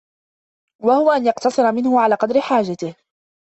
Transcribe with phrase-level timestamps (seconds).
[0.83, 2.95] وَهُوَ أَنْ يَقْتَصِرَ مِنْهُ عَلَى قَدْرِ حَاجَتِهِ